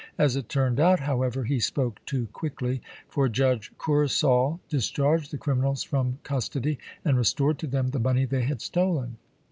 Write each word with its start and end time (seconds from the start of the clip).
As 0.17 0.35
it 0.35 0.49
turned 0.49 0.79
out, 0.79 1.01
however, 1.01 1.43
he 1.43 1.59
spoke 1.59 2.03
too 2.07 2.25
quickly, 2.33 2.81
for 3.07 3.29
Judge 3.29 3.71
Coursol 3.77 4.59
discharged 4.67 5.29
the 5.29 5.37
criminals 5.37 5.83
from 5.83 6.17
custody 6.23 6.79
and 7.05 7.17
restored 7.19 7.59
to 7.59 7.67
them 7.67 7.89
the 7.91 7.99
money 7.99 8.25
they 8.25 8.41
had 8.41 8.61
stolen. 8.63 9.17